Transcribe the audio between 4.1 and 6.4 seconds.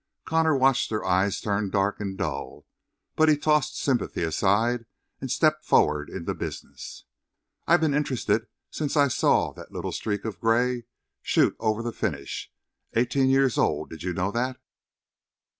aside and stepped forward in the